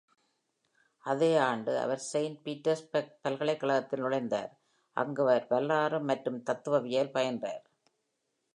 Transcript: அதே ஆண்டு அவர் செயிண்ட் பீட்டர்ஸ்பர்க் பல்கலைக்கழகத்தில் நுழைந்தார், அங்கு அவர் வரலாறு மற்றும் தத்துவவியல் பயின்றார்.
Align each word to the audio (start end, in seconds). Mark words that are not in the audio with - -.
அதே 1.03 1.29
ஆண்டு 1.37 1.73
அவர் 1.79 2.01
செயிண்ட் 2.11 2.39
பீட்டர்ஸ்பர்க் 2.45 3.13
பல்கலைக்கழகத்தில் 3.21 4.03
நுழைந்தார், 4.03 4.51
அங்கு 4.97 5.21
அவர் 5.23 5.45
வரலாறு 5.49 5.99
மற்றும் 6.01 6.43
தத்துவவியல் 6.43 7.13
பயின்றார். 7.13 7.63